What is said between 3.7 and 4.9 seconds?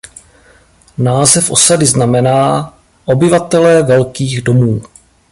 velkých domů".